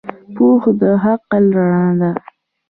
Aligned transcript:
پوهه 0.35 0.71
د 0.79 0.81
عقل 1.05 1.43
رڼا 1.57 1.87
ده. 1.99 2.11